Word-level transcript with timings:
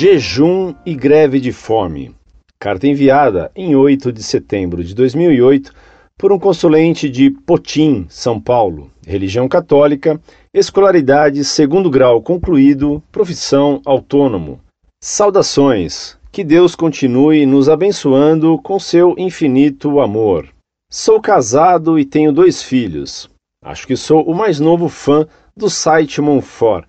Jejum 0.00 0.76
e 0.86 0.94
greve 0.94 1.40
de 1.40 1.50
fome. 1.50 2.14
Carta 2.56 2.86
enviada 2.86 3.50
em 3.56 3.74
8 3.74 4.12
de 4.12 4.22
setembro 4.22 4.84
de 4.84 4.94
2008 4.94 5.72
por 6.16 6.30
um 6.30 6.38
consulente 6.38 7.10
de 7.10 7.32
Potim, 7.32 8.06
São 8.08 8.40
Paulo. 8.40 8.92
Religião 9.04 9.48
católica, 9.48 10.20
escolaridade 10.54 11.44
segundo 11.44 11.90
grau 11.90 12.22
concluído, 12.22 13.02
profissão 13.10 13.82
autônomo. 13.84 14.60
Saudações. 15.02 16.16
Que 16.30 16.44
Deus 16.44 16.76
continue 16.76 17.44
nos 17.44 17.68
abençoando 17.68 18.56
com 18.62 18.78
seu 18.78 19.16
infinito 19.18 19.98
amor. 19.98 20.48
Sou 20.92 21.20
casado 21.20 21.98
e 21.98 22.04
tenho 22.04 22.32
dois 22.32 22.62
filhos. 22.62 23.28
Acho 23.64 23.84
que 23.84 23.96
sou 23.96 24.22
o 24.22 24.32
mais 24.32 24.60
novo 24.60 24.88
fã 24.88 25.26
do 25.56 25.68
site 25.68 26.20
Monfort 26.20 26.86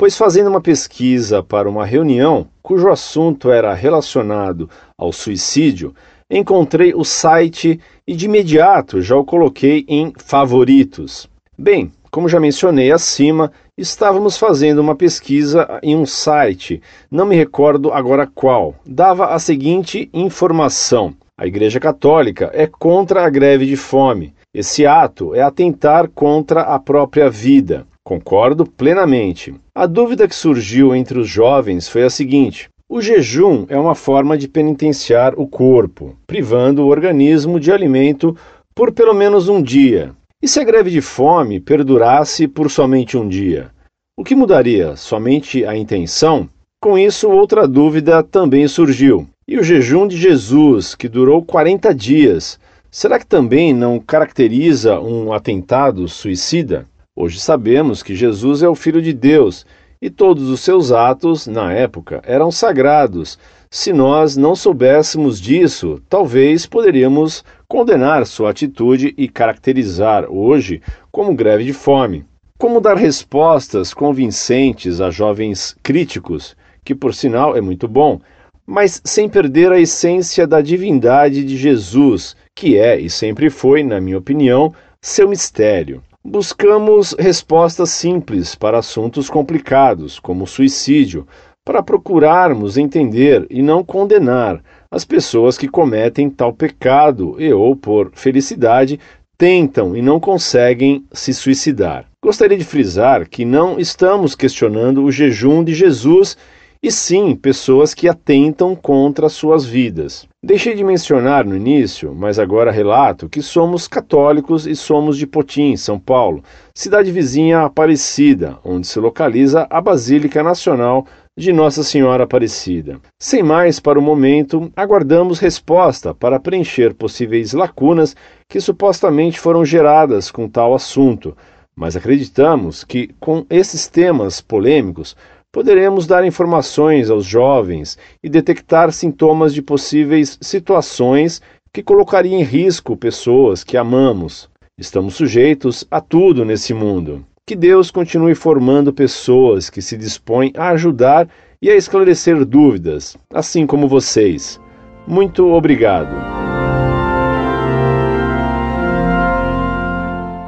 pois 0.00 0.16
fazendo 0.16 0.48
uma 0.48 0.62
pesquisa 0.62 1.42
para 1.42 1.68
uma 1.68 1.84
reunião 1.84 2.46
cujo 2.62 2.88
assunto 2.88 3.50
era 3.50 3.74
relacionado 3.74 4.66
ao 4.96 5.12
suicídio, 5.12 5.94
encontrei 6.30 6.94
o 6.94 7.04
site 7.04 7.78
e 8.08 8.16
de 8.16 8.24
imediato 8.24 9.02
já 9.02 9.14
o 9.14 9.26
coloquei 9.26 9.84
em 9.86 10.10
favoritos. 10.16 11.28
Bem, 11.58 11.92
como 12.10 12.30
já 12.30 12.40
mencionei 12.40 12.90
acima, 12.90 13.52
estávamos 13.76 14.38
fazendo 14.38 14.78
uma 14.78 14.96
pesquisa 14.96 15.78
em 15.82 15.94
um 15.94 16.06
site, 16.06 16.80
não 17.10 17.26
me 17.26 17.36
recordo 17.36 17.92
agora 17.92 18.26
qual. 18.26 18.76
Dava 18.86 19.26
a 19.26 19.38
seguinte 19.38 20.08
informação: 20.14 21.14
a 21.36 21.46
Igreja 21.46 21.78
Católica 21.78 22.50
é 22.54 22.66
contra 22.66 23.22
a 23.22 23.28
greve 23.28 23.66
de 23.66 23.76
fome. 23.76 24.32
Esse 24.54 24.86
ato 24.86 25.34
é 25.34 25.42
atentar 25.42 26.08
contra 26.08 26.62
a 26.62 26.78
própria 26.78 27.28
vida. 27.28 27.86
Concordo 28.04 28.64
plenamente. 28.64 29.54
A 29.74 29.86
dúvida 29.86 30.26
que 30.26 30.34
surgiu 30.34 30.94
entre 30.94 31.18
os 31.18 31.28
jovens 31.28 31.88
foi 31.88 32.02
a 32.02 32.10
seguinte: 32.10 32.68
o 32.88 33.00
jejum 33.00 33.66
é 33.68 33.78
uma 33.78 33.94
forma 33.94 34.36
de 34.36 34.48
penitenciar 34.48 35.38
o 35.38 35.46
corpo, 35.46 36.16
privando 36.26 36.82
o 36.82 36.88
organismo 36.88 37.60
de 37.60 37.70
alimento 37.70 38.36
por 38.74 38.90
pelo 38.92 39.14
menos 39.14 39.48
um 39.48 39.62
dia. 39.62 40.12
E 40.42 40.48
se 40.48 40.58
a 40.58 40.64
greve 40.64 40.90
de 40.90 41.00
fome 41.00 41.60
perdurasse 41.60 42.48
por 42.48 42.70
somente 42.70 43.16
um 43.16 43.28
dia? 43.28 43.70
O 44.16 44.24
que 44.24 44.34
mudaria? 44.34 44.96
Somente 44.96 45.64
a 45.64 45.76
intenção? 45.76 46.48
Com 46.80 46.98
isso, 46.98 47.30
outra 47.30 47.68
dúvida 47.68 48.22
também 48.22 48.66
surgiu. 48.66 49.28
E 49.46 49.58
o 49.58 49.62
jejum 49.62 50.08
de 50.08 50.16
Jesus, 50.16 50.94
que 50.94 51.08
durou 51.08 51.44
40 51.44 51.94
dias, 51.94 52.58
será 52.90 53.18
que 53.18 53.26
também 53.26 53.74
não 53.74 53.98
caracteriza 53.98 54.98
um 54.98 55.32
atentado 55.32 56.08
suicida? 56.08 56.86
Hoje 57.22 57.38
sabemos 57.38 58.02
que 58.02 58.16
Jesus 58.16 58.62
é 58.62 58.68
o 58.70 58.74
Filho 58.74 59.02
de 59.02 59.12
Deus 59.12 59.66
e 60.00 60.08
todos 60.08 60.48
os 60.48 60.60
seus 60.60 60.90
atos, 60.90 61.46
na 61.46 61.70
época, 61.70 62.22
eram 62.24 62.50
sagrados. 62.50 63.38
Se 63.70 63.92
nós 63.92 64.38
não 64.38 64.56
soubéssemos 64.56 65.38
disso, 65.38 66.00
talvez 66.08 66.64
poderíamos 66.64 67.44
condenar 67.68 68.24
sua 68.24 68.48
atitude 68.48 69.12
e 69.18 69.28
caracterizar 69.28 70.32
hoje 70.32 70.80
como 71.12 71.34
greve 71.34 71.64
de 71.64 71.74
fome. 71.74 72.24
Como 72.58 72.80
dar 72.80 72.96
respostas 72.96 73.92
convincentes 73.92 74.98
a 74.98 75.10
jovens 75.10 75.76
críticos, 75.82 76.56
que 76.82 76.94
por 76.94 77.14
sinal 77.14 77.54
é 77.54 77.60
muito 77.60 77.86
bom, 77.86 78.18
mas 78.66 78.98
sem 79.04 79.28
perder 79.28 79.70
a 79.70 79.78
essência 79.78 80.46
da 80.46 80.62
divindade 80.62 81.44
de 81.44 81.58
Jesus, 81.58 82.34
que 82.56 82.78
é 82.78 82.98
e 82.98 83.10
sempre 83.10 83.50
foi, 83.50 83.84
na 83.84 84.00
minha 84.00 84.16
opinião, 84.16 84.72
seu 85.02 85.28
mistério. 85.28 86.02
Buscamos 86.22 87.16
respostas 87.18 87.88
simples 87.88 88.54
para 88.54 88.78
assuntos 88.78 89.30
complicados, 89.30 90.20
como 90.20 90.46
suicídio, 90.46 91.26
para 91.64 91.82
procurarmos 91.82 92.76
entender 92.76 93.46
e 93.48 93.62
não 93.62 93.82
condenar 93.82 94.62
as 94.90 95.02
pessoas 95.02 95.56
que 95.56 95.66
cometem 95.66 96.28
tal 96.28 96.52
pecado 96.52 97.36
e 97.38 97.50
ou 97.50 97.74
por 97.74 98.10
felicidade 98.12 99.00
tentam 99.38 99.96
e 99.96 100.02
não 100.02 100.20
conseguem 100.20 101.06
se 101.10 101.32
suicidar. 101.32 102.04
Gostaria 102.22 102.58
de 102.58 102.64
frisar 102.64 103.26
que 103.26 103.46
não 103.46 103.80
estamos 103.80 104.34
questionando 104.34 105.02
o 105.02 105.10
jejum 105.10 105.64
de 105.64 105.72
Jesus 105.72 106.36
e 106.82 106.90
sim 106.90 107.36
pessoas 107.36 107.92
que 107.92 108.08
atentam 108.08 108.74
contra 108.74 109.28
suas 109.28 109.66
vidas. 109.66 110.26
Deixei 110.42 110.74
de 110.74 110.82
mencionar 110.82 111.44
no 111.44 111.54
início, 111.54 112.14
mas 112.14 112.38
agora 112.38 112.70
relato 112.70 113.28
que 113.28 113.42
somos 113.42 113.86
católicos 113.86 114.66
e 114.66 114.74
somos 114.74 115.18
de 115.18 115.26
Potim, 115.26 115.76
São 115.76 115.98
Paulo, 115.98 116.42
cidade 116.74 117.12
vizinha 117.12 117.60
Aparecida, 117.60 118.58
onde 118.64 118.86
se 118.86 118.98
localiza 118.98 119.66
a 119.68 119.78
Basílica 119.78 120.42
Nacional 120.42 121.06
de 121.36 121.52
Nossa 121.52 121.84
Senhora 121.84 122.24
Aparecida. 122.24 122.98
Sem 123.20 123.42
mais 123.42 123.78
para 123.78 123.98
o 123.98 124.02
momento, 124.02 124.72
aguardamos 124.74 125.38
resposta 125.38 126.14
para 126.14 126.40
preencher 126.40 126.94
possíveis 126.94 127.52
lacunas 127.52 128.16
que 128.48 128.58
supostamente 128.58 129.38
foram 129.38 129.66
geradas 129.66 130.30
com 130.30 130.48
tal 130.48 130.74
assunto, 130.74 131.36
mas 131.76 131.96
acreditamos 131.96 132.82
que 132.84 133.10
com 133.20 133.44
esses 133.50 133.86
temas 133.86 134.40
polêmicos 134.40 135.14
poderemos 135.52 136.06
dar 136.06 136.24
informações 136.24 137.10
aos 137.10 137.24
jovens 137.24 137.98
e 138.22 138.28
detectar 138.28 138.92
sintomas 138.92 139.52
de 139.52 139.62
possíveis 139.62 140.38
situações 140.40 141.42
que 141.72 141.82
colocariam 141.82 142.40
em 142.40 142.42
risco 142.42 142.96
pessoas 142.96 143.62
que 143.62 143.76
amamos. 143.76 144.48
Estamos 144.78 145.14
sujeitos 145.14 145.86
a 145.90 146.00
tudo 146.00 146.44
nesse 146.44 146.72
mundo. 146.72 147.24
Que 147.46 147.54
Deus 147.54 147.90
continue 147.90 148.34
formando 148.34 148.92
pessoas 148.92 149.68
que 149.68 149.82
se 149.82 149.96
dispõem 149.96 150.52
a 150.56 150.70
ajudar 150.70 151.28
e 151.60 151.68
a 151.68 151.76
esclarecer 151.76 152.44
dúvidas, 152.44 153.16
assim 153.34 153.66
como 153.66 153.88
vocês. 153.88 154.60
Muito 155.06 155.46
obrigado. 155.52 156.39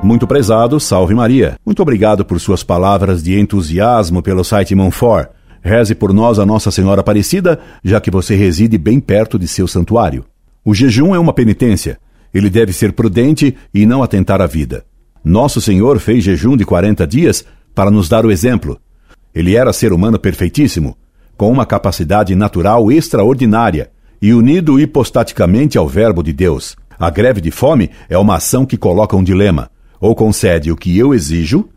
Muito 0.02 0.26
prezado, 0.26 0.80
salve 0.80 1.14
Maria. 1.14 1.56
Muito 1.64 1.80
obrigado 1.80 2.24
por 2.24 2.40
suas 2.40 2.64
palavras 2.64 3.22
de 3.22 3.38
entusiasmo 3.38 4.20
pelo 4.20 4.42
site 4.42 4.74
Monfort. 4.74 5.28
Reze 5.62 5.94
por 5.94 6.12
nós 6.12 6.40
a 6.40 6.44
Nossa 6.44 6.72
Senhora 6.72 7.02
Aparecida, 7.02 7.60
já 7.84 8.00
que 8.00 8.10
você 8.10 8.34
reside 8.34 8.76
bem 8.76 8.98
perto 8.98 9.38
de 9.38 9.46
seu 9.46 9.68
santuário. 9.68 10.24
O 10.64 10.74
jejum 10.74 11.14
é 11.14 11.20
uma 11.20 11.32
penitência. 11.32 12.00
Ele 12.34 12.50
deve 12.50 12.72
ser 12.72 12.92
prudente 12.92 13.56
e 13.72 13.86
não 13.86 14.02
atentar 14.02 14.40
à 14.40 14.46
vida. 14.46 14.84
Nosso 15.24 15.60
Senhor 15.60 16.00
fez 16.00 16.24
jejum 16.24 16.56
de 16.56 16.64
40 16.64 17.06
dias 17.06 17.44
para 17.72 17.88
nos 17.88 18.08
dar 18.08 18.26
o 18.26 18.32
exemplo. 18.32 18.80
Ele 19.32 19.54
era 19.54 19.72
ser 19.72 19.92
humano 19.92 20.18
perfeitíssimo, 20.18 20.96
com 21.36 21.48
uma 21.48 21.64
capacidade 21.64 22.34
natural 22.34 22.90
extraordinária 22.90 23.92
e 24.20 24.34
unido 24.34 24.80
hipostaticamente 24.80 25.78
ao 25.78 25.86
Verbo 25.86 26.24
de 26.24 26.32
Deus. 26.32 26.74
A 26.98 27.08
greve 27.08 27.40
de 27.40 27.52
fome 27.52 27.90
é 28.08 28.18
uma 28.18 28.36
ação 28.36 28.66
que 28.66 28.76
coloca 28.76 29.16
um 29.16 29.22
dilema. 29.22 29.70
Ou 30.02 30.16
concede 30.16 30.72
o 30.72 30.76
que 30.76 30.98
eu 30.98 31.14
exijo, 31.14 31.68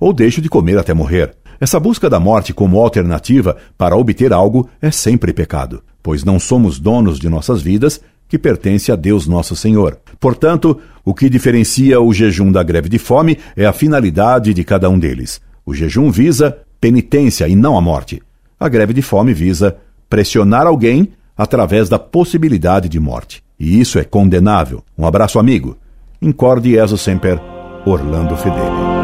ou 0.00 0.10
deixo 0.10 0.40
de 0.40 0.48
comer 0.48 0.78
até 0.78 0.94
morrer. 0.94 1.34
Essa 1.60 1.78
busca 1.78 2.08
da 2.08 2.18
morte 2.18 2.54
como 2.54 2.80
alternativa 2.80 3.58
para 3.76 3.94
obter 3.94 4.32
algo 4.32 4.70
é 4.80 4.90
sempre 4.90 5.34
pecado, 5.34 5.82
pois 6.02 6.24
não 6.24 6.40
somos 6.40 6.80
donos 6.80 7.18
de 7.18 7.28
nossas 7.28 7.60
vidas, 7.60 8.00
que 8.26 8.38
pertence 8.38 8.90
a 8.90 8.96
Deus 8.96 9.26
nosso 9.26 9.54
Senhor. 9.54 9.98
Portanto, 10.18 10.80
o 11.04 11.12
que 11.12 11.28
diferencia 11.28 12.00
o 12.00 12.10
jejum 12.10 12.50
da 12.50 12.62
greve 12.62 12.88
de 12.88 12.98
fome 12.98 13.36
é 13.54 13.66
a 13.66 13.72
finalidade 13.74 14.54
de 14.54 14.64
cada 14.64 14.88
um 14.88 14.98
deles. 14.98 15.38
O 15.66 15.74
jejum 15.74 16.10
visa 16.10 16.56
penitência 16.80 17.46
e 17.48 17.54
não 17.54 17.76
a 17.76 17.82
morte. 17.82 18.22
A 18.58 18.66
greve 18.66 18.94
de 18.94 19.02
fome 19.02 19.34
visa 19.34 19.76
pressionar 20.08 20.66
alguém 20.66 21.12
através 21.36 21.90
da 21.90 21.98
possibilidade 21.98 22.88
de 22.88 22.98
morte. 22.98 23.42
E 23.60 23.78
isso 23.78 23.98
é 23.98 24.04
condenável. 24.04 24.82
Um 24.96 25.06
abraço, 25.06 25.38
amigo. 25.38 25.76
Incorde 26.22 26.70
Jesus 26.70 27.02
Semper 27.02 27.57
Orlando 27.84 28.36
Fedeli. 28.36 28.97